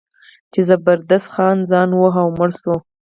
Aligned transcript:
چې 0.51 0.59
زبردست 0.69 1.27
خان 1.33 1.57
ځان 1.71 1.89
وواهه 1.93 2.21
او 2.25 2.29
مړ 2.37 2.49
شو. 2.61 2.75